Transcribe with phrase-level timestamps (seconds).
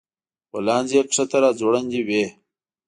[0.51, 2.23] غولانځې يې ښکته راځوړندې وې